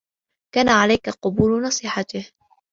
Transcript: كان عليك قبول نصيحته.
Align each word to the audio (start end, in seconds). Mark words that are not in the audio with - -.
كان 0.53 0.69
عليك 0.69 1.09
قبول 1.09 1.63
نصيحته. 1.63 2.31